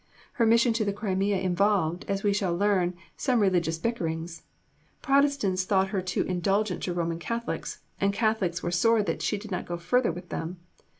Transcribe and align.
Her 0.33 0.47
mission 0.47 0.73
to 0.73 0.83
the 0.83 0.93
Crimea 0.93 1.37
involved, 1.39 2.05
as 2.07 2.23
we 2.23 2.33
shall 2.33 2.57
learn, 2.57 2.95
some 3.17 3.39
religious 3.39 3.77
bickerings. 3.77 4.41
Protestants 5.03 5.63
thought 5.63 5.89
her 5.89 6.01
too 6.01 6.23
indulgent 6.23 6.81
to 6.81 6.93
Roman 6.95 7.19
Catholics, 7.19 7.81
and 7.99 8.11
Catholics 8.11 8.63
were 8.63 8.71
sore 8.71 9.03
that 9.03 9.21
she 9.21 9.37
did 9.37 9.51
not 9.51 9.67
go 9.67 9.77
further 9.77 10.11
with 10.11 10.29
them. 10.29 10.57